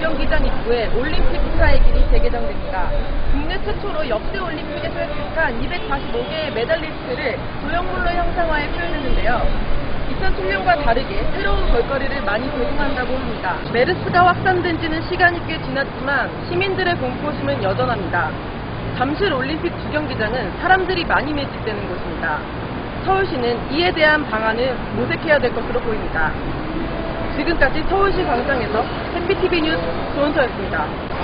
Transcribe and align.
경기장 0.00 0.44
입구에 0.44 0.88
올림픽 0.88 1.38
국가의 1.38 1.80
길이 1.84 2.04
재개정됩니다. 2.10 2.90
국내 3.30 3.56
최초로 3.64 4.08
역대 4.08 4.40
올림픽에서 4.40 4.98
획득한 4.98 5.60
245개의 5.60 6.52
메달리스트를 6.52 7.38
조형물로 7.62 8.10
형상화해 8.10 8.68
표현했는데요. 8.72 9.74
2007년과 10.10 10.84
다르게 10.84 11.24
새로운 11.32 11.70
볼거리를 11.70 12.22
많이 12.22 12.50
제공한다고 12.50 13.14
합니다. 13.14 13.56
메르스가 13.72 14.26
확산된 14.26 14.80
지는 14.80 15.00
시간이 15.08 15.46
꽤 15.46 15.62
지났지만 15.62 16.28
시민들의 16.48 16.96
공포심은 16.96 17.62
여전합니다. 17.62 18.30
잠실 18.98 19.32
올림픽 19.32 19.70
주경기장은 19.80 20.58
사람들이 20.60 21.04
많이 21.04 21.32
밀집되는 21.32 21.88
곳입니다. 21.88 22.40
서울시는 23.04 23.72
이에 23.72 23.92
대한 23.92 24.28
방안을 24.28 24.74
모색해야 24.96 25.38
될 25.38 25.54
것으로 25.54 25.80
보입니다. 25.80 26.32
지금까지 27.44 27.84
서울시 27.88 28.24
광장에서 28.24 28.82
해피TV 29.14 29.60
뉴스 29.62 30.14
조은서였습니다. 30.14 31.23